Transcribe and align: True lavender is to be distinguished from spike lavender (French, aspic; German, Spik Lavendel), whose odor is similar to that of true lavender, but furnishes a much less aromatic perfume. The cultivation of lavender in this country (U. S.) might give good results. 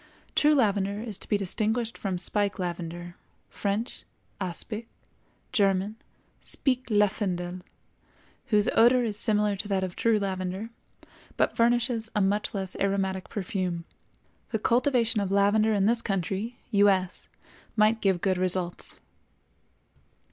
True 0.33 0.55
lavender 0.55 0.99
is 0.99 1.19
to 1.19 1.29
be 1.29 1.37
distinguished 1.37 1.95
from 1.95 2.17
spike 2.17 2.57
lavender 2.57 3.17
(French, 3.49 4.03
aspic; 4.39 4.87
German, 5.51 5.95
Spik 6.39 6.87
Lavendel), 6.89 7.61
whose 8.47 8.67
odor 8.73 9.03
is 9.03 9.15
similar 9.19 9.55
to 9.55 9.67
that 9.67 9.83
of 9.83 9.95
true 9.95 10.17
lavender, 10.17 10.71
but 11.37 11.55
furnishes 11.55 12.09
a 12.15 12.19
much 12.21 12.55
less 12.55 12.75
aromatic 12.79 13.29
perfume. 13.29 13.85
The 14.49 14.57
cultivation 14.57 15.21
of 15.21 15.31
lavender 15.31 15.71
in 15.75 15.85
this 15.85 16.01
country 16.01 16.57
(U. 16.71 16.89
S.) 16.89 17.27
might 17.77 18.01
give 18.01 18.21
good 18.21 18.39
results. 18.39 18.99